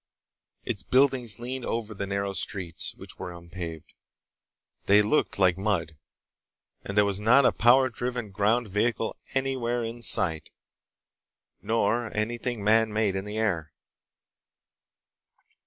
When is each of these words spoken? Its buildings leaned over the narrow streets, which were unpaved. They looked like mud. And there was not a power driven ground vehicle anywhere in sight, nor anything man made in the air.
Its 0.65 0.81
buildings 0.81 1.37
leaned 1.37 1.63
over 1.63 1.93
the 1.93 2.07
narrow 2.07 2.33
streets, 2.33 2.95
which 2.95 3.19
were 3.19 3.31
unpaved. 3.31 3.93
They 4.87 5.03
looked 5.03 5.37
like 5.37 5.59
mud. 5.59 5.95
And 6.83 6.97
there 6.97 7.05
was 7.05 7.19
not 7.19 7.45
a 7.45 7.51
power 7.51 7.87
driven 7.87 8.31
ground 8.31 8.67
vehicle 8.67 9.15
anywhere 9.35 9.83
in 9.83 10.01
sight, 10.01 10.49
nor 11.61 12.11
anything 12.17 12.63
man 12.63 12.91
made 12.91 13.15
in 13.15 13.25
the 13.25 13.37
air. 13.37 13.73